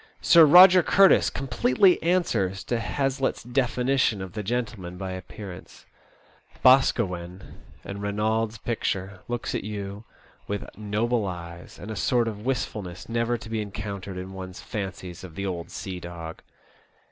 Sir 0.19 0.47
Eoger 0.47 0.83
Curtis 0.83 1.29
completely 1.29 2.01
answers 2.01 2.63
to 2.63 2.79
Hazlitt's 2.79 3.43
definition 3.43 4.19
of 4.19 4.33
the 4.33 4.41
gentle 4.41 4.79
man 4.81 4.97
by 4.97 5.11
appearance. 5.11 5.85
Boscawen, 6.63 7.61
in 7.85 7.99
Eeynolds* 7.99 8.57
picture, 8.57 9.19
looks 9.27 9.53
at 9.53 9.63
you 9.63 10.03
with 10.47 10.67
noble 10.75 11.27
eyes, 11.27 11.77
and 11.77 11.91
a 11.91 11.95
sort 11.95 12.27
of 12.27 12.43
wistfulness 12.43 13.07
never 13.09 13.37
to 13.37 13.47
be 13.47 13.61
encountered 13.61 14.17
in 14.17 14.33
one*s 14.33 14.59
fancies 14.59 15.23
of 15.23 15.35
the 15.35 15.45
old 15.45 15.69
sea 15.69 15.99
dog. 15.99 16.41